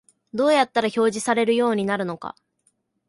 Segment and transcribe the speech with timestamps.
[0.33, 2.35] どうやったら表示されるようになるのか